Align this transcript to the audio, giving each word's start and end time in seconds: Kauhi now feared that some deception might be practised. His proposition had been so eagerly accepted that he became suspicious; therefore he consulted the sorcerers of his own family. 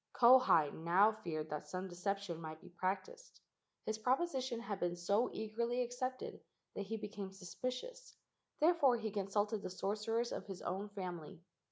Kauhi 0.15 0.73
now 0.73 1.11
feared 1.11 1.51
that 1.51 1.67
some 1.67 1.87
deception 1.87 2.41
might 2.41 2.59
be 2.59 2.69
practised. 2.69 3.39
His 3.85 3.99
proposition 3.99 4.59
had 4.61 4.79
been 4.79 4.95
so 4.95 5.29
eagerly 5.31 5.83
accepted 5.83 6.39
that 6.73 6.87
he 6.87 6.97
became 6.97 7.31
suspicious; 7.31 8.15
therefore 8.59 8.97
he 8.97 9.11
consulted 9.11 9.61
the 9.61 9.69
sorcerers 9.69 10.31
of 10.31 10.47
his 10.47 10.63
own 10.63 10.89
family. 10.89 11.43